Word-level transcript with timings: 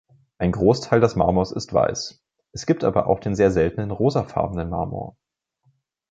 Ein 0.39 0.51
Großteil 0.51 0.99
des 0.99 1.15
Marmors 1.15 1.51
ist 1.51 1.73
weiß. 1.75 2.23
Es 2.53 2.65
gibt 2.65 2.83
aber 2.83 3.05
auch 3.05 3.19
den 3.19 3.35
sehr 3.35 3.51
seltenen 3.51 3.91
rosafarbenen 3.91 4.67
Marmor. 4.67 5.15